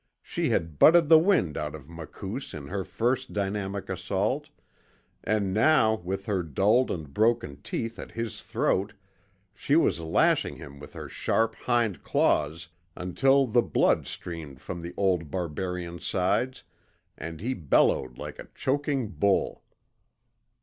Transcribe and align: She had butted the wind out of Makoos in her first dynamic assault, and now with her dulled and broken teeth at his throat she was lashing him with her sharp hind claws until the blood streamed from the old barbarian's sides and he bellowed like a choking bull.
She 0.23 0.49
had 0.49 0.79
butted 0.79 1.09
the 1.09 1.19
wind 1.19 1.57
out 1.57 1.75
of 1.75 1.87
Makoos 1.87 2.55
in 2.55 2.69
her 2.69 2.83
first 2.83 3.33
dynamic 3.33 3.87
assault, 3.87 4.49
and 5.23 5.53
now 5.53 5.97
with 5.97 6.25
her 6.25 6.41
dulled 6.41 6.89
and 6.89 7.13
broken 7.13 7.61
teeth 7.61 7.99
at 7.99 8.09
his 8.13 8.41
throat 8.41 8.93
she 9.53 9.75
was 9.75 9.99
lashing 9.99 10.55
him 10.55 10.79
with 10.79 10.93
her 10.93 11.07
sharp 11.07 11.53
hind 11.53 12.01
claws 12.01 12.67
until 12.95 13.45
the 13.45 13.61
blood 13.61 14.07
streamed 14.07 14.59
from 14.59 14.81
the 14.81 14.95
old 14.97 15.29
barbarian's 15.29 16.07
sides 16.07 16.63
and 17.15 17.39
he 17.39 17.53
bellowed 17.53 18.17
like 18.17 18.39
a 18.39 18.47
choking 18.55 19.07
bull. 19.09 19.63